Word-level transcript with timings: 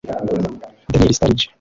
Daniel 0.91 1.13
Sturridge 1.13 1.49